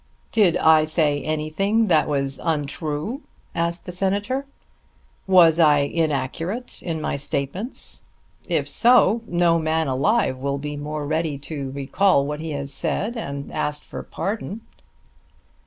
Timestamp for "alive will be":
9.87-10.75